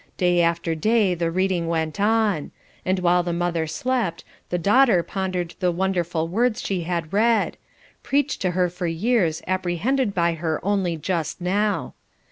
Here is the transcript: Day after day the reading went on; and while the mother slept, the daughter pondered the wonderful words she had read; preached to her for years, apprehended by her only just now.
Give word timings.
Day 0.17 0.41
after 0.41 0.73
day 0.73 1.13
the 1.13 1.29
reading 1.29 1.67
went 1.67 1.99
on; 1.99 2.49
and 2.83 2.97
while 2.97 3.21
the 3.21 3.31
mother 3.31 3.67
slept, 3.67 4.23
the 4.49 4.57
daughter 4.57 5.03
pondered 5.03 5.53
the 5.59 5.71
wonderful 5.71 6.27
words 6.27 6.59
she 6.59 6.81
had 6.81 7.13
read; 7.13 7.55
preached 8.01 8.41
to 8.41 8.49
her 8.57 8.67
for 8.67 8.87
years, 8.87 9.43
apprehended 9.45 10.15
by 10.15 10.33
her 10.33 10.59
only 10.65 10.97
just 10.97 11.39
now. 11.39 11.93